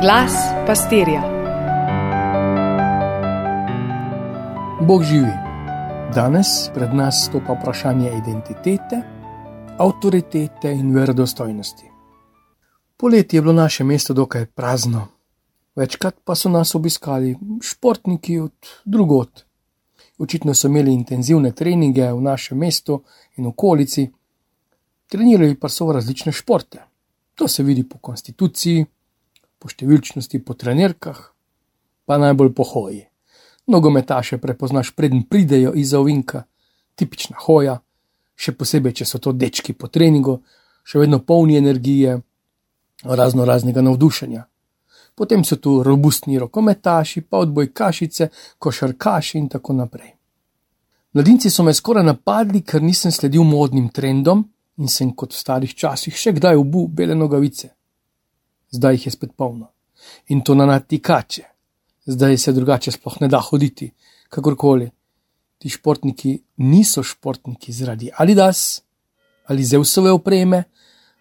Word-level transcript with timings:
Glas 0.00 0.32
pastirja. 0.66 1.22
Bog 4.86 5.02
živi. 5.02 5.32
Danes 6.14 6.46
pred 6.74 6.94
nas 6.94 7.24
stopa 7.26 7.52
vprašanje 7.52 8.10
identitete, 8.18 9.02
avtoritete 9.78 10.72
in 10.72 10.94
verodostojnosti. 10.94 11.90
Poletje 12.96 13.36
je 13.36 13.42
bilo 13.42 13.52
naše 13.52 13.84
mesto 13.84 14.14
dokaj 14.14 14.46
prazno, 14.46 15.06
večkrat 15.76 16.14
pa 16.24 16.34
so 16.34 16.48
nas 16.48 16.74
obiskali 16.74 17.36
športniki 17.62 18.38
od 18.38 18.54
drugot. 18.84 19.44
Očitno 20.18 20.54
so 20.54 20.68
imeli 20.68 20.94
intenzivne 20.94 21.52
treninge 21.52 22.12
v 22.12 22.20
našem 22.20 22.58
mestu 22.58 23.02
in 23.36 23.46
okolici, 23.46 24.12
trenirali 25.08 25.58
pa 25.60 25.68
so 25.68 25.92
različne 25.92 26.32
športe. 26.32 26.84
To 27.34 27.48
se 27.48 27.62
vidi 27.62 27.88
po 27.88 27.98
konstituciji, 27.98 28.86
po 29.58 29.70
številčnosti, 29.70 30.38
po 30.42 30.54
trenirkah, 30.54 31.18
pa 32.06 32.18
najbolj 32.18 32.54
po 32.54 32.64
hoji. 32.64 33.04
Nogometaše 33.68 34.38
prepoznaš, 34.40 34.94
preden 34.96 35.26
pridejo 35.28 35.74
iz 35.76 35.92
ovinka, 35.94 36.46
tipična 36.96 37.36
hoja, 37.44 37.78
še 38.38 38.54
posebej, 38.56 38.94
če 39.02 39.04
so 39.04 39.20
to 39.20 39.34
dečki 39.36 39.74
po 39.76 39.90
treningu, 39.92 40.38
še 40.86 41.02
vedno 41.02 41.20
polni 41.20 41.58
energije, 41.58 42.16
razno 43.04 43.44
raznega 43.44 43.84
navdušenja. 43.84 44.46
Potem 45.18 45.42
so 45.44 45.58
tu 45.58 45.82
robustni 45.82 46.38
rokometaši, 46.38 47.26
pa 47.26 47.42
odbojkašice, 47.42 48.30
košarkaši 48.62 49.38
in 49.38 49.48
tako 49.50 49.74
naprej. 49.74 50.14
Mladinci 51.18 51.50
so 51.50 51.64
me 51.66 51.74
skoraj 51.74 52.06
napadli, 52.06 52.62
ker 52.62 52.84
nisem 52.84 53.12
sledil 53.12 53.42
modnim 53.44 53.88
trendom 53.90 54.44
in 54.78 54.88
sem 54.88 55.10
kot 55.18 55.34
v 55.34 55.40
starih 55.40 55.74
časih 55.74 56.14
še 56.14 56.36
kdaj 56.36 56.60
obu 56.60 56.86
bele 56.86 57.16
nogavice 57.18 57.72
zdaj 58.70 58.94
jih 58.94 59.06
je 59.06 59.10
spet 59.12 59.30
polno. 59.36 59.72
In 60.28 60.40
to 60.40 60.54
na 60.54 60.66
natikače, 60.66 61.42
zdaj 62.06 62.38
se 62.38 62.52
drugače 62.52 62.90
sploh 62.90 63.20
ne 63.20 63.28
da 63.28 63.40
hoditi, 63.40 63.90
kakorkoli. 64.28 64.90
Ti 65.58 65.68
športniki 65.68 66.38
niso 66.56 67.02
športniki 67.02 67.72
zaradi 67.72 68.10
Adidas 68.16 68.82
ali 69.46 69.64
Zeusove 69.64 70.10
opreme, 70.12 70.62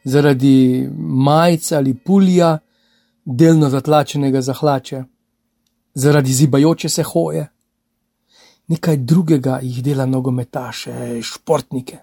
zaradi 0.04 0.90
majice 0.98 1.76
ali 1.76 1.94
pulija, 1.94 2.58
delno 3.26 3.70
zatlačenega 3.70 4.42
zahlače, 4.42 5.04
zaradi 5.94 6.34
zibajoče 6.34 6.90
se 6.90 7.04
hoje. 7.04 7.48
Nekaj 8.68 8.98
drugega 8.98 9.60
jih 9.64 9.84
dela 9.84 10.06
nogometaše, 10.06 11.22
športnike. 11.24 11.98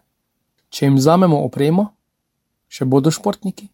Če 0.69 0.86
jim 0.86 0.97
vzamemo 0.97 1.44
opremo, 1.44 1.86
še 2.69 2.88
bodo 2.88 3.12
športniki 3.12 3.69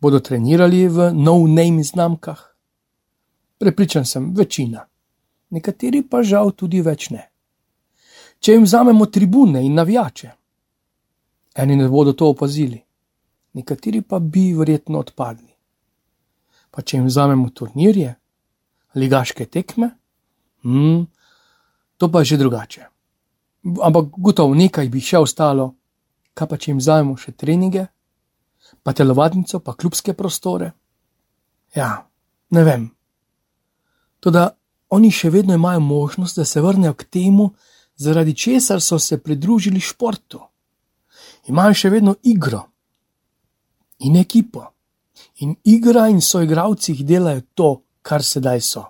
bodo 0.00 0.20
trenirali 0.20 0.88
v 0.88 1.10
no-name 1.14 1.84
znamkah? 1.84 2.40
Prepričan 3.58 4.04
sem, 4.04 4.32
večina, 4.34 4.86
nekateri 5.50 6.02
pa 6.02 6.22
žal 6.22 6.52
tudi 6.52 6.82
več 6.82 7.10
ne. 7.10 7.22
Če 8.40 8.56
jim 8.56 8.66
vzamemo 8.66 9.06
tribune 9.06 9.62
in 9.64 9.74
navijače, 9.78 10.30
eni 11.54 11.76
ne 11.76 11.88
bodo 11.88 12.12
to 12.12 12.28
opazili, 12.28 12.80
nekateri 13.54 14.02
pa 14.02 14.18
bi 14.18 14.50
verjetno 14.52 14.98
odpadli. 14.98 15.52
Pa 16.70 16.82
če 16.82 16.98
jim 16.98 17.06
vzamemo 17.06 17.50
turnirje, 17.54 18.14
ligaške 18.94 19.46
tekme, 19.46 19.90
hmm, 20.66 21.06
to 21.96 22.10
pa 22.10 22.20
je 22.20 22.34
že 22.34 22.36
drugače. 22.42 22.82
Ampak 23.82 24.18
gotovo 24.18 24.54
nekaj 24.54 24.88
bi 24.88 25.00
še 25.00 25.22
ostalo, 25.22 25.74
kaj 26.34 26.48
pa 26.48 26.56
če 26.58 26.70
jim 26.70 26.82
vzamemo 26.82 27.16
še 27.16 27.32
treninge, 27.32 27.86
pa 28.82 28.92
telovadnico, 28.92 29.60
pa 29.60 29.74
klubske 29.74 30.14
prostore. 30.14 30.72
Ja, 31.74 32.06
ne 32.50 32.64
vem. 32.64 32.90
Toda 34.20 34.50
oni 34.88 35.10
še 35.10 35.30
vedno 35.30 35.54
imajo 35.54 35.80
možnost, 35.80 36.36
da 36.36 36.44
se 36.44 36.60
vrnejo 36.60 36.94
k 36.94 37.04
temu, 37.04 37.50
zaradi 37.96 38.34
česar 38.34 38.80
so 38.80 38.98
se 38.98 39.18
pridružili 39.18 39.80
športu. 39.80 40.40
Imajo 41.48 41.74
še 41.74 41.90
vedno 41.90 42.14
igro 42.22 42.62
in 43.98 44.16
ekipo. 44.16 44.70
In 45.42 45.56
igra 45.64 46.08
in 46.08 46.20
soigravci 46.20 46.92
jih 46.92 47.04
delajo 47.06 47.42
to, 47.54 47.70
kar 48.02 48.22
sedaj 48.22 48.60
so. 48.60 48.84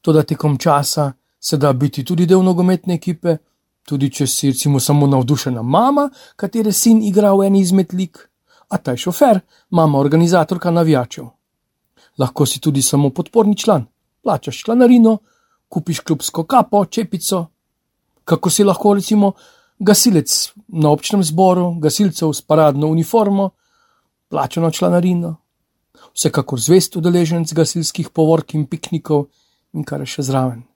Toda 0.00 0.22
tekom 0.22 0.58
časa 0.58 1.12
se 1.40 1.56
da 1.56 1.72
biti 1.72 2.04
tudi 2.04 2.26
del 2.26 2.42
nogometne 2.44 2.94
ekipe, 2.94 3.36
tudi 3.84 4.10
če 4.10 4.26
si 4.26 4.50
recimo 4.50 4.80
samo 4.80 5.06
navdušena 5.06 5.62
mama, 5.62 6.08
katere 6.36 6.72
sin 6.72 7.02
igra 7.02 7.32
v 7.34 7.48
eni 7.48 7.60
izmed 7.60 7.94
lik, 7.94 8.18
a 8.68 8.78
ta 8.78 8.94
je 8.94 9.04
šofer, 9.06 9.40
mama 9.70 9.98
organizatorka 9.98 10.70
navijačev. 10.70 11.26
Lahko 12.18 12.46
si 12.46 12.60
tudi 12.60 12.82
samo 12.82 13.10
podporni 13.10 13.56
član, 13.56 13.86
plačaš 14.22 14.62
članarino, 14.64 15.18
kupiš 15.68 16.00
klubsko 16.00 16.44
kapo, 16.44 16.84
čepico. 16.84 17.46
Kako 18.24 18.50
si 18.50 18.64
lahko 18.64 18.94
recimo 18.94 19.32
gasilec 19.78 20.52
na 20.68 20.90
občnem 20.90 21.24
zboru, 21.24 21.74
gasilcev 21.80 22.32
s 22.32 22.42
paradno 22.42 22.86
uniformo, 22.86 23.50
plačano 24.28 24.70
članarino. 24.70 25.36
Vsekakor 26.14 26.60
zvest 26.60 26.96
udeleženec 26.96 27.52
gasilskih 27.52 28.10
povork 28.10 28.54
in 28.54 28.66
piknikov 28.66 29.26
in 29.72 29.84
kar 29.84 30.00
je 30.00 30.10
še 30.10 30.26
zraven 30.26 30.69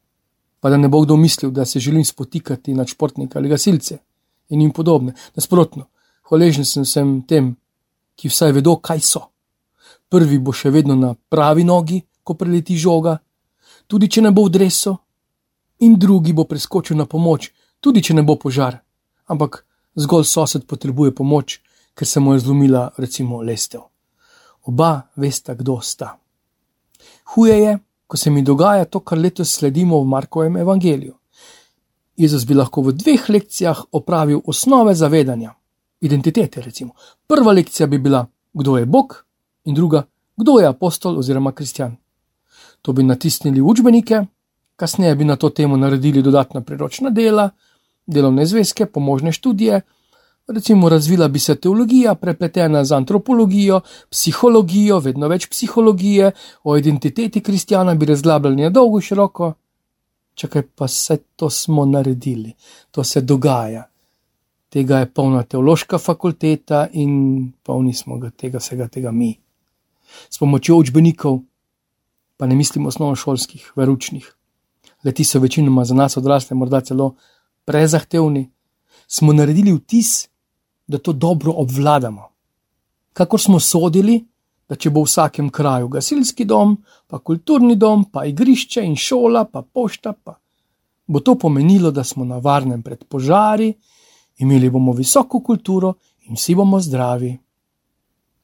pa 0.64 0.70
da 0.70 0.76
ne 0.76 0.88
bo 0.88 1.02
kdo 1.04 1.16
mislil, 1.16 1.50
da 1.50 1.64
se 1.64 1.80
želim 1.80 2.04
spotikati 2.04 2.74
nad 2.74 2.88
športnike 2.88 3.38
ali 3.38 3.48
gasilce 3.48 3.98
in 4.48 4.60
jim 4.60 4.70
podobne. 4.70 5.12
Nasprotno, 5.34 5.84
hvaležen 6.28 6.64
sem 6.64 6.86
vsem 6.88 7.10
tem, 7.28 7.50
ki 8.16 8.30
vsaj 8.32 8.52
vedo, 8.56 8.78
kaj 8.80 9.02
so. 9.04 9.20
Prvi 10.08 10.38
bo 10.40 10.54
še 10.56 10.72
vedno 10.72 10.96
na 10.96 11.12
pravi 11.28 11.66
nogi, 11.68 12.00
ko 12.24 12.32
preleti 12.40 12.78
žoga, 12.80 13.18
tudi 13.86 14.08
če 14.08 14.24
ne 14.24 14.32
bo 14.32 14.46
v 14.48 14.54
dresu, 14.56 14.94
in 15.84 15.98
drugi 16.00 16.32
bo 16.32 16.48
preskočil 16.48 16.96
na 16.96 17.04
pomoč, 17.04 17.50
tudi 17.84 18.00
če 18.00 18.16
ne 18.16 18.24
bo 18.24 18.40
požar, 18.40 18.80
ampak 19.28 19.66
zgolj 20.00 20.24
sosed 20.24 20.64
potrebuje 20.64 21.12
pomoč, 21.12 21.58
ker 21.92 22.08
se 22.08 22.24
mu 22.24 22.32
je 22.32 22.40
zlomila, 22.40 22.86
recimo, 22.96 23.42
lestev. 23.44 23.84
Oba 24.64 25.10
vesta, 25.20 25.52
kdo 25.52 25.82
sta. 25.84 26.14
Huje 27.36 27.60
je, 27.66 27.78
ko 28.06 28.16
se 28.16 28.30
mi 28.30 28.42
dogaja 28.42 28.84
to, 28.84 29.00
kar 29.00 29.18
letos 29.18 29.52
sledimo 29.54 30.00
v 30.00 30.06
Markovem 30.06 30.56
evangeliju. 30.56 31.14
Jezus 32.16 32.46
bi 32.46 32.54
lahko 32.54 32.82
v 32.82 32.92
dveh 32.92 33.28
lekcijah 33.28 33.80
opravil 33.92 34.40
osnove 34.46 34.94
zavedanja, 34.94 35.54
identitete. 36.00 36.60
Recimo. 36.60 36.94
Prva 37.26 37.52
lekcija 37.52 37.86
bi 37.86 37.98
bila, 37.98 38.26
kdo 38.52 38.76
je 38.78 38.86
Bog, 38.86 39.24
in 39.64 39.74
druga, 39.74 40.04
kdo 40.36 40.58
je 40.60 40.66
apostol 40.66 41.18
oziroma 41.18 41.52
kristjan. 41.52 41.96
To 42.82 42.92
bi 42.92 43.02
natisnili 43.02 43.60
v 43.60 43.66
učbenike, 43.66 44.24
kasneje 44.76 45.14
bi 45.14 45.24
na 45.24 45.36
to 45.36 45.50
temo 45.50 45.76
naredili 45.76 46.22
dodatna 46.22 46.60
priročna 46.60 47.10
dela, 47.10 47.50
delovne 48.06 48.46
zvezke, 48.46 48.86
pomožne 48.86 49.32
študije, 49.32 49.80
Recimo, 50.46 50.88
razvila 50.88 51.28
bi 51.28 51.38
se 51.38 51.54
teologija, 51.56 52.14
prepletena 52.14 52.84
z 52.84 52.92
antropologijo, 52.92 53.80
psihologijo, 54.10 54.98
vedno 55.00 55.28
več 55.28 55.46
psihologije, 55.48 56.32
o 56.62 56.76
identiteti 56.76 57.40
kristjana 57.40 57.94
bi 57.94 58.06
razglabljali 58.06 58.62
na 58.62 58.70
dolgo 58.70 58.98
in 59.00 59.06
široko. 59.06 59.52
Čakaj, 60.34 60.62
pa 60.76 60.84
vse 60.84 61.16
to 61.36 61.48
smo 61.50 61.86
naredili, 61.86 62.52
to 62.90 63.04
se 63.04 63.20
dogaja. 63.20 63.86
Tega 64.68 64.98
je 64.98 65.06
polna 65.06 65.42
teološka 65.42 65.98
fakulteta 65.98 66.88
in 66.92 67.52
polni 67.62 67.94
smo 67.94 68.18
ga 68.18 68.30
tega 68.30 68.58
vsega 68.58 68.88
tega 68.88 69.12
mi. 69.12 69.32
S 70.30 70.38
pomočjo 70.38 70.76
učbenikov, 70.76 71.40
pa 72.36 72.46
ne 72.46 72.54
mislim 72.54 72.86
osnovnošolskih, 72.86 73.72
veručnih, 73.76 74.28
leti 75.04 75.24
so 75.24 75.40
večinoma 75.40 75.84
za 75.84 75.94
nas 75.94 76.16
odrasle, 76.16 76.56
morda 76.56 76.80
celo 76.80 77.14
prezahtevni, 77.64 78.50
smo 79.08 79.32
naredili 79.32 79.72
vtis, 79.72 80.33
da 80.86 80.98
to 80.98 81.12
dobro 81.12 81.52
obvladamo. 81.56 82.28
Kakor 83.12 83.40
smo 83.40 83.60
sodili, 83.60 84.24
da 84.68 84.76
če 84.76 84.90
bo 84.90 85.04
v 85.04 85.08
vsakem 85.08 85.50
kraju 85.50 85.88
gasilski 85.88 86.44
dom, 86.44 86.76
pa 87.06 87.18
kulturni 87.18 87.76
dom, 87.76 88.06
pa 88.12 88.24
igrišče 88.24 88.84
in 88.84 88.96
šola, 88.96 89.44
pa 89.44 89.62
pošta, 89.62 90.12
pa 90.12 90.38
bo 91.06 91.20
to 91.20 91.34
pomenilo, 91.38 91.90
da 91.90 92.04
smo 92.04 92.24
na 92.24 92.38
varnem 92.38 92.82
pred 92.82 93.04
požari, 93.04 93.74
imeli 94.38 94.70
bomo 94.70 94.92
visoko 94.92 95.40
kulturo 95.40 95.94
in 96.28 96.34
vsi 96.34 96.54
bomo 96.54 96.80
zdravi. 96.80 97.36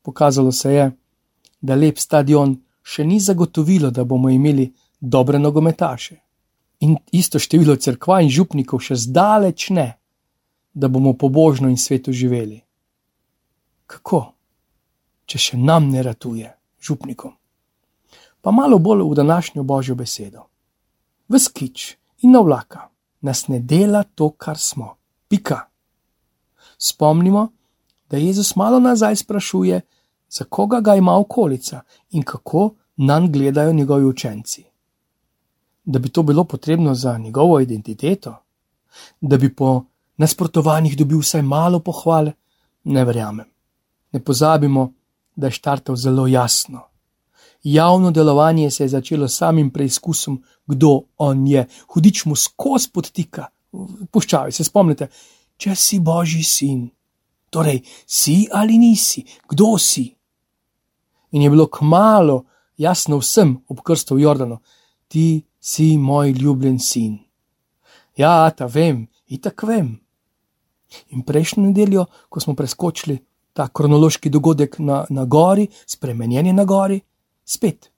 Pokazalo 0.03 0.53
se 0.53 0.73
je, 0.73 0.91
da 1.61 1.75
lep 1.75 1.99
stadion 1.99 2.57
še 2.83 3.05
ni 3.05 3.21
zagotovilo, 3.21 3.91
da 3.91 4.05
bomo 4.05 4.31
imeli 4.31 4.71
dobre 5.01 5.39
nogometaše. 5.39 6.17
In 6.81 6.97
isto 7.13 7.39
število 7.39 7.77
crkva 7.77 8.21
in 8.25 8.31
župnikov 8.31 8.81
še 8.81 8.97
zdaleč 8.97 9.71
ne 9.71 10.00
da 10.73 10.89
bomo 10.89 11.13
pobožno 11.13 11.69
in 11.69 11.77
sveto 11.77 12.13
živeli. 12.13 12.61
Kako, 13.87 14.21
če 15.27 15.39
še 15.39 15.59
nam 15.59 15.91
ne 15.91 16.03
ratuje, 16.03 16.53
župnikom? 16.81 17.33
Pa 18.41 18.51
malo 18.51 18.79
bolj 18.79 19.03
v 19.11 19.15
današnjo 19.15 19.63
božjo 19.63 19.95
besedo. 19.95 20.47
V 21.29 21.39
skič 21.39 21.97
in 22.23 22.33
na 22.33 22.41
vlaka 22.41 22.89
nas 23.21 23.49
ne 23.49 23.61
dela 23.61 24.03
to, 24.03 24.31
kar 24.31 24.59
smo. 24.59 24.97
Pika. 25.29 25.61
Spomnimo, 26.79 27.49
da 28.11 28.17
Jezus 28.17 28.57
malo 28.57 28.81
nazaj 28.81 29.17
sprašuje, 29.17 29.81
za 30.31 30.45
koga 30.45 30.81
ga 30.81 30.95
ima 30.95 31.19
okolica 31.19 31.81
in 32.11 32.23
kako 32.23 32.75
nam 32.97 33.33
gledajo 33.33 33.73
njegovi 33.73 34.05
učenci. 34.05 34.65
Da 35.85 35.99
bi 35.99 36.09
to 36.09 36.23
bilo 36.23 36.45
potrebno 36.45 36.95
za 36.95 37.19
njegovo 37.19 37.61
identiteto, 37.61 38.37
da 39.21 39.37
bi 39.37 39.55
po 39.55 39.85
nasprotovanjih 40.21 40.97
dobil 40.97 41.23
vsaj 41.23 41.43
malo 41.43 41.81
pohvale, 41.81 42.33
ne 42.85 43.05
verjamem. 43.05 43.47
Ne 44.13 44.21
pozabimo, 44.25 44.93
da 45.37 45.47
je 45.47 45.57
štartal 45.57 45.97
zelo 45.97 46.27
jasno. 46.27 46.83
Javno 47.63 48.11
delovanje 48.11 48.71
se 48.71 48.85
je 48.85 48.89
začelo 48.89 49.29
samim 49.29 49.71
preizkusom, 49.71 50.43
kdo 50.67 51.01
on 51.17 51.47
je, 51.47 51.67
hudič 51.93 52.25
mu 52.25 52.37
skozi 52.37 52.91
podtika. 52.93 53.47
Puščavi 54.11 54.53
se, 54.53 54.65
spomnite, 54.65 55.09
če 55.57 55.75
si 55.77 56.01
božji 56.01 56.43
sin, 56.45 56.89
torej 57.51 57.83
si 58.07 58.49
ali 58.53 58.79
nisi, 58.79 59.25
kdo 59.49 59.77
si. 59.79 60.09
In 61.31 61.43
je 61.43 61.51
bilo 61.51 61.67
kmalo 61.67 62.45
jasno 62.77 63.21
vsem 63.21 63.55
ob 63.69 63.85
krstu 63.85 64.17
v 64.17 64.25
Jordanu, 64.25 64.59
ti 65.09 65.45
si 65.61 65.97
moj 65.97 66.33
ljubljen 66.33 66.79
sin. 66.79 67.19
Ja, 68.17 68.51
ta 68.51 68.67
vem, 68.67 69.07
itak 69.27 69.63
vem. 69.63 70.01
In 71.11 71.23
prejšnjo 71.23 71.63
nedeljo, 71.63 72.07
ko 72.29 72.41
smo 72.41 72.55
preskočili 72.55 73.19
ta 73.53 73.69
kronološki 73.69 74.31
dogodek 74.31 74.79
na, 74.79 75.05
na 75.11 75.25
gori, 75.25 75.67
spremenjeni 75.87 76.53
na 76.53 76.65
gori, 76.65 77.01
spet, 77.45 77.91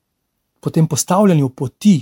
po 0.60 0.70
tem 0.70 0.86
postavljanju 0.86 1.48
poti, 1.48 2.00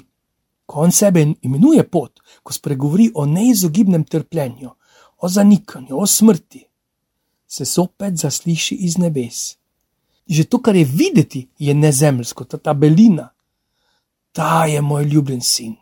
ko 0.67 0.81
on 0.81 0.93
sebe 0.93 1.25
imenuje 1.43 1.83
pot, 1.91 2.21
ko 2.43 2.53
spregovori 2.53 3.11
o 3.15 3.27
neizogibnem 3.27 4.05
trpljenju, 4.05 4.71
o 5.19 5.29
zanikanju, 5.29 5.99
o 5.99 6.07
smrti, 6.07 6.65
se 7.47 7.65
sopet 7.65 8.17
zasliši 8.17 8.75
iz 8.75 8.99
nebes. 8.99 9.57
Že 10.27 10.45
to, 10.45 10.61
kar 10.63 10.77
je 10.77 10.85
videti, 10.85 11.49
je 11.59 11.75
nezemljsko, 11.75 12.45
ta, 12.45 12.59
ta 12.59 12.75
belina, 12.75 13.33
ta 14.33 14.67
je 14.71 14.81
moj 14.81 15.05
ljubljen 15.05 15.41
sin. 15.43 15.75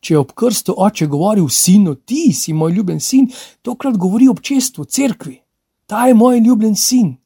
Če 0.00 0.14
je 0.14 0.18
ob 0.18 0.32
krstu 0.32 0.74
oče 0.78 1.06
govoril 1.10 1.48
sinu, 1.50 1.94
ti 1.94 2.32
si 2.32 2.52
moj 2.52 2.72
ljubljen 2.72 3.00
sin, 3.00 3.26
tokrat 3.62 3.96
govori 3.96 4.28
občestvu, 4.28 4.84
cerkvi, 4.84 5.40
ta 5.86 6.06
je 6.06 6.14
moj 6.14 6.40
ljubljen 6.40 6.76
sin. 6.76 7.16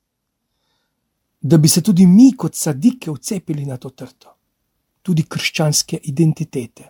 Da 1.41 1.59
bi 1.59 1.69
se 1.69 1.83
tudi 1.83 2.07
mi, 2.07 2.33
kot 2.37 2.55
sadike, 2.55 3.11
vcepili 3.11 3.67
na 3.67 3.77
to 3.77 3.91
trto, 3.91 4.37
tudi 5.03 5.27
krščanske 5.29 5.99
identitete. 6.03 6.89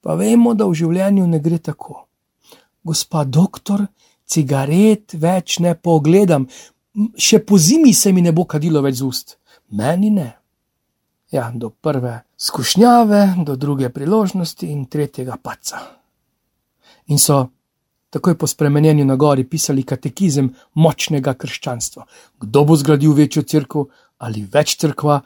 Pa 0.00 0.16
vemo, 0.18 0.54
da 0.54 0.66
v 0.66 0.74
življenju 0.74 1.26
ne 1.28 1.40
gre 1.40 1.58
tako. 1.58 2.04
Gospa 2.84 3.24
doktor, 3.24 3.84
cigaret 4.26 5.14
več 5.14 5.58
ne 5.60 5.74
pogledam, 5.76 6.48
še 7.16 7.40
po 7.44 7.58
zimi 7.58 7.94
se 7.94 8.12
mi 8.12 8.24
ne 8.24 8.32
bo 8.32 8.44
kadilo 8.44 8.82
več 8.82 9.00
z 9.00 9.06
ust, 9.06 9.36
meni 9.70 10.10
ne. 10.10 10.39
Ja, 11.30 11.52
do 11.54 11.70
prve 11.70 12.20
skušnjave, 12.36 13.34
do 13.46 13.56
druge 13.56 13.88
priložnosti 13.88 14.66
in 14.66 14.84
tretjega 14.90 15.36
paca. 15.42 15.78
In 17.06 17.18
so 17.18 17.48
takoj 18.10 18.34
po 18.38 18.46
spremenjenju 18.46 19.04
na 19.04 19.16
gori 19.16 19.44
pisali 19.44 19.82
katekizem 19.82 20.50
močnega 20.74 21.34
krščanstva. 21.34 22.06
Kdo 22.40 22.64
bo 22.64 22.76
zgradil 22.76 23.14
večjo 23.14 23.42
crkvo 23.42 23.86
ali 24.18 24.42
več 24.52 24.74
crkva, 24.76 25.20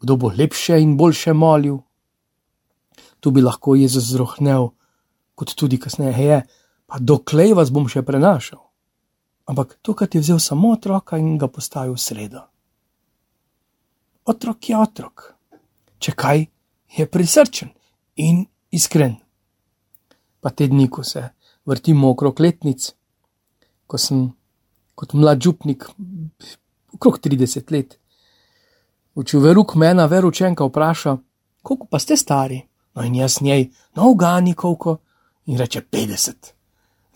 kdo 0.00 0.16
bo 0.16 0.30
lepše 0.36 0.78
in 0.80 0.96
boljše 0.96 1.32
molil. 1.32 1.78
Tu 3.20 3.30
bi 3.30 3.42
lahko 3.42 3.74
Jezus 3.74 4.06
zrohnel, 4.12 4.70
kot 5.34 5.54
tudi 5.58 5.78
kasneje 5.78 6.22
je, 6.22 6.38
pa 6.86 6.98
doklej 6.98 7.52
vas 7.58 7.72
bom 7.74 7.88
še 7.90 8.02
prenašal. 8.06 8.62
Ampak 9.50 9.74
tokrat 9.82 10.14
je 10.14 10.22
vzel 10.22 10.38
samo 10.38 10.70
otroka 10.76 11.18
in 11.18 11.34
ga 11.38 11.48
postavil 11.50 11.96
v 11.96 12.04
sredo. 12.04 12.44
Otrok 14.28 14.70
je 14.70 14.78
otrok 14.78 15.37
če 15.98 16.12
kaj 16.12 16.46
je 16.96 17.06
prisrčen 17.06 17.70
in 18.16 18.44
iskren. 18.70 19.16
Pa 20.40 20.50
te 20.50 20.68
dni, 20.68 20.88
ko 20.90 21.02
se 21.04 21.22
vrtimo 21.66 22.10
okrog 22.10 22.40
letnic, 22.40 22.92
ko 23.86 23.98
sem 23.98 24.28
kot 24.98 25.14
mlad 25.14 25.42
župnik, 25.42 25.86
okrog 26.94 27.18
30 27.22 27.72
let, 27.74 27.98
učil 29.14 29.42
veruk 29.42 29.74
mena, 29.74 30.06
veručenka 30.06 30.66
vpraša, 30.66 31.16
koliko 31.62 31.86
pa 31.90 31.98
ste 31.98 32.16
stari? 32.16 32.62
No 32.94 33.04
in 33.06 33.14
jaz 33.14 33.38
njej, 33.42 33.68
no 33.94 34.10
ugani 34.10 34.54
koliko, 34.54 34.96
in 35.46 35.58
reče 35.58 35.82
50. 35.92 36.52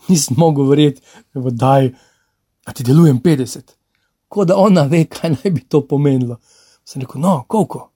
Nisem 0.07 0.35
mogel 0.39 0.67
verjeti, 0.69 1.01
da 1.33 1.77
je, 1.77 1.93
da 2.65 2.71
ti 2.71 2.83
delujem 2.83 3.21
50. 3.21 3.61
Kot 4.27 4.47
da 4.47 4.57
ona 4.57 4.83
ve, 4.83 5.05
kaj 5.05 5.29
naj 5.29 5.51
bi 5.51 5.63
to 5.67 5.83
pomenilo. 5.87 6.37
Sem 6.83 7.01
rekel, 7.01 7.21
no, 7.21 7.43
koliko? 7.47 7.92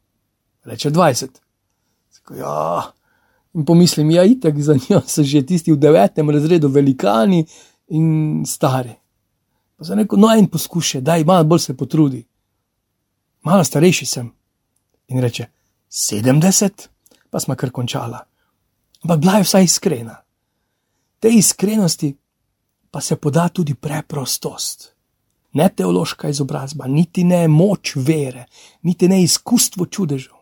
Reče 0.68 0.92
20. 0.92 1.28
Tako, 2.16 2.36
ja. 2.36 2.92
In 3.54 3.66
pomislim, 3.66 4.12
ja, 4.12 4.24
itek 4.24 4.60
za 4.62 4.76
njo 4.90 5.02
so 5.08 5.24
že 5.24 5.46
tisti 5.46 5.72
v 5.72 5.80
devetem 5.80 6.30
razredu 6.30 6.68
velikani 6.68 7.46
in 7.88 8.44
stari. 8.46 8.94
Pa 9.78 9.84
za 9.84 9.96
neko 9.96 10.18
no 10.18 10.34
en 10.36 10.48
poskušaj, 10.48 11.02
da 11.02 11.18
malo 11.26 11.44
bolj 11.44 11.60
se 11.60 11.78
potrudi. 11.78 12.26
Malo 13.44 13.64
starejši 13.64 14.06
sem. 14.06 14.32
In 15.08 15.22
reče 15.22 15.46
70, 15.90 16.88
pa 17.30 17.40
smo 17.40 17.56
kar 17.56 17.72
končala. 17.72 18.20
Ampak 19.04 19.20
bila 19.20 19.38
je 19.38 19.44
vsaj 19.44 19.64
iskrena. 19.64 20.16
Te 21.20 21.30
iskrenosti 21.30 22.16
pa 22.92 23.02
se 23.02 23.16
poda 23.16 23.48
tudi 23.50 23.74
preprostost. 23.74 24.94
Ne 25.54 25.70
teološka 25.70 26.30
izobrazba, 26.30 26.88
niti 26.88 27.24
ne 27.24 27.48
moč 27.48 27.96
vere, 27.96 28.46
niti 28.82 29.08
ne 29.08 29.24
izkustvo 29.24 29.86
čudežev 29.86 30.37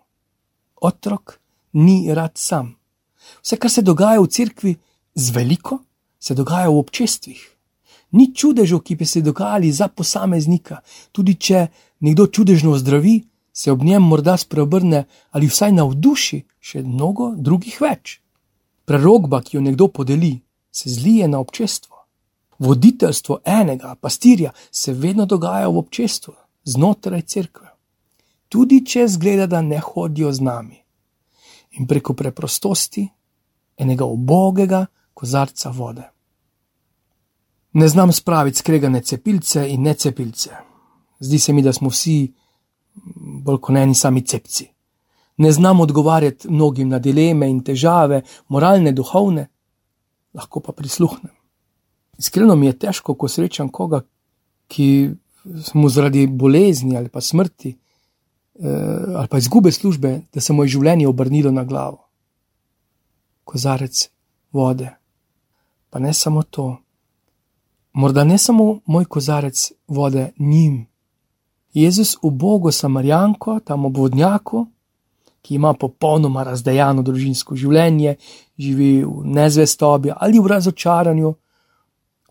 otrok 0.81 1.39
ni 1.74 2.13
rad 2.13 2.31
sam. 2.36 2.75
Vse, 3.42 3.57
kar 3.57 3.72
se 3.72 3.81
dogaja 3.81 4.22
v 4.22 4.27
cerkvi 4.27 4.75
z 5.16 5.30
veliko, 5.30 5.80
se 6.19 6.33
dogaja 6.33 6.69
v 6.69 6.80
občestvih. 6.80 7.42
Ni 8.12 8.31
čudežev, 8.36 8.80
ki 8.80 8.95
bi 8.95 9.06
se 9.06 9.22
dogajali 9.22 9.72
za 9.72 9.88
posameznika, 9.88 10.80
tudi 11.12 11.36
če 11.36 11.68
nekdo 12.00 12.27
čudežno 12.27 12.77
zdravi, 12.77 13.24
se 13.54 13.72
ob 13.72 13.83
njem 13.83 14.04
morda 14.04 14.38
spreobrne 14.38 15.06
ali 15.31 15.48
vsaj 15.48 15.72
navduši 15.72 16.42
še 16.60 16.83
mnogo 16.83 17.33
drugih 17.36 17.77
več. 17.81 18.19
Prerogba, 18.86 19.42
ki 19.42 19.57
jo 19.57 19.62
nekdo 19.62 19.88
podeli, 19.88 20.36
se 20.72 20.89
zlije 20.89 21.27
na 21.27 21.39
občestvo. 21.39 21.95
Voditeljstvo 22.60 23.39
enega 23.45 23.95
pastirja 23.95 24.51
se 24.72 24.94
vedno 24.94 25.25
dogaja 25.25 25.68
v 25.68 25.77
občestvu, 25.77 26.33
znotraj 26.63 27.22
cerkve 27.22 27.64
tudi 28.55 28.79
če 28.87 29.07
zgleda, 29.11 29.50
da 29.51 29.59
ne 29.62 29.81
hodijo 29.83 30.31
z 30.31 30.43
nami. 30.47 30.77
In 31.75 31.88
preko 31.88 32.13
preprostosti 32.15 33.03
enega 33.83 34.07
ubogega 34.07 34.85
kozarca 35.13 35.71
vode. 35.75 36.05
Ne 37.75 37.89
znam 37.91 38.13
spraviti 38.15 38.62
skregane 38.63 39.01
cepilce 39.03 39.65
in 39.67 39.83
necepilce. 39.83 40.55
Zdi 41.19 41.39
se 41.39 41.53
mi, 41.53 41.63
da 41.65 41.74
smo 41.75 41.91
vsi 41.91 42.15
bolj 43.43 43.59
kot 43.59 43.75
eni 43.75 43.95
sami 43.95 44.24
cepci. 44.24 44.69
Ne 45.43 45.51
znam 45.51 45.83
odgovarjati 45.83 46.47
mnogim 46.47 46.88
na 46.89 47.00
dileme 47.00 47.50
in 47.51 47.59
težave, 47.59 48.21
moralne, 48.47 48.95
duhovne, 48.95 49.50
lahko 50.33 50.62
pa 50.63 50.71
prisluhnem. 50.71 51.33
Iskreno 52.17 52.55
mi 52.55 52.71
je 52.71 52.79
težko, 52.85 53.17
ko 53.19 53.27
srečam 53.27 53.67
koga, 53.67 54.05
ki 54.71 54.88
mu 55.74 55.91
zaradi 55.91 56.24
bolezni 56.27 56.95
ali 56.97 57.12
pa 57.12 57.21
smrti 57.21 57.75
ali 59.15 59.27
pa 59.27 59.38
izgube 59.38 59.71
službe, 59.71 60.21
da 60.33 60.41
se 60.41 60.53
mu 60.53 60.63
je 60.63 60.69
življenje 60.77 61.07
obrnilo 61.07 61.51
na 61.51 61.63
glavo. 61.63 62.07
Kozarec 63.43 64.09
vode. 64.51 64.89
Pa 65.89 66.00
ne 66.00 66.13
samo 66.13 66.43
to. 66.43 66.77
Morda 67.93 68.24
ne 68.24 68.38
samo 68.38 68.79
moj 68.85 69.05
kozarec 69.05 69.71
vode 69.88 70.31
njim. 70.39 70.85
Jezus 71.74 72.15
v 72.24 72.29
Bogu 72.31 72.71
Samarjanko, 72.71 73.59
tam 73.59 73.85
ob 73.85 73.97
vodnjaku, 73.97 74.65
ki 75.41 75.55
ima 75.55 75.74
popolnoma 75.74 76.43
razdejano 76.43 77.03
družinsko 77.03 77.55
življenje, 77.55 78.15
živi 78.57 79.03
v 79.03 79.25
nezvestobi 79.35 80.13
ali 80.15 80.39
v 80.39 80.47
razočaranju, 80.47 81.33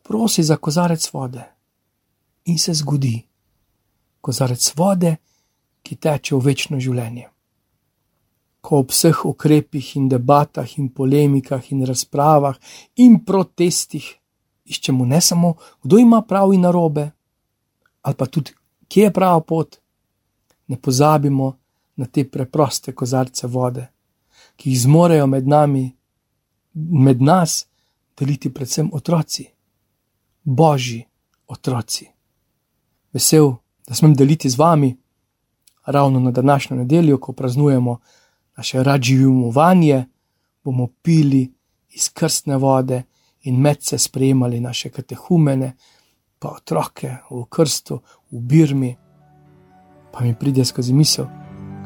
prosi 0.02 0.43
za 0.43 0.57
kozarec 0.57 1.04
vode. 1.12 1.45
In 2.45 2.59
se 2.59 2.75
zgodi. 2.75 3.21
Kozarec 4.21 4.73
vode 4.76 5.16
ki 5.85 5.97
teče 6.00 6.35
v 6.37 6.43
večno 6.49 6.81
življenje. 6.81 7.29
Ko 8.64 8.81
ob 8.81 8.93
vseh 8.95 9.25
ukrepih 9.29 9.97
in 10.00 10.09
debatah 10.09 10.69
in 10.81 10.88
polemikah 10.88 11.67
in 11.73 11.85
razpravah 11.85 12.57
in 13.05 13.21
protestih 13.25 14.07
iščemo 14.64 15.05
ne 15.05 15.21
samo, 15.21 15.55
kdo 15.85 15.99
ima 16.00 16.23
prav 16.25 16.55
in 16.57 16.64
narobe, 16.64 17.11
ali 18.03 18.17
pa 18.17 18.26
tudi, 18.26 18.55
kje 18.88 19.11
je 19.11 19.12
prava 19.12 19.41
pot, 19.41 19.76
ne 20.69 20.81
pozabimo 20.81 21.50
na 22.00 22.07
te 22.07 22.25
preproste 22.25 22.95
kozarce 22.97 23.47
vode, 23.47 23.85
ki 24.57 24.71
jih 24.71 24.81
zmorejo 24.87 25.26
med 25.29 25.49
nami, 25.49 25.85
med 26.73 27.21
nas, 27.23 27.67
deliti 28.17 28.53
predvsem 28.55 28.88
otroci, 28.93 29.45
božji 30.45 31.05
otroci. 31.53 32.09
Vesel 33.12 33.53
da 33.87 33.95
smem 33.95 34.14
deliti 34.14 34.50
z 34.50 34.59
vami 34.59 34.95
ravno 35.87 36.21
na 36.21 36.31
današnjo 36.31 36.76
nedeljo, 36.76 37.19
ko 37.19 37.33
praznujemo 37.33 37.99
naše 38.57 38.83
radživumovanje, 38.83 40.05
bomo 40.64 40.88
pili 41.03 41.55
iz 41.91 42.11
krstne 42.12 42.57
vode 42.57 43.03
in 43.43 43.61
med 43.61 43.83
se 43.83 43.99
sprejemali 43.99 44.61
naše 44.61 44.88
katehumene, 44.88 45.73
pa 46.38 46.49
otroke 46.49 47.17
v 47.31 47.45
krstu, 47.49 48.00
v 48.31 48.41
Birmi. 48.41 48.97
Pa 50.12 50.25
mi 50.25 50.35
pride 50.35 50.64
skozi 50.64 50.93
misel, 50.93 51.26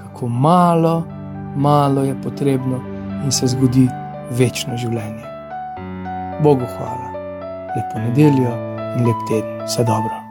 kako 0.02 0.28
malo, 0.28 1.04
malo 1.56 2.02
je 2.02 2.22
potrebno 2.22 2.82
in 3.24 3.32
se 3.32 3.46
zgodi 3.46 3.88
večno 4.30 4.76
življenje. 4.76 5.24
Bogu 6.42 6.66
hvala, 6.76 7.12
lepo 7.76 7.98
nedeljo 7.98 8.54
in 8.96 9.06
lep 9.06 9.28
teden, 9.28 9.64
vse 9.66 9.84
dobro. 9.84 10.27